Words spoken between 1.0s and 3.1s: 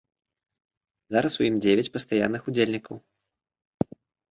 Зараз у ім дзевяць пастаянных удзельнікаў.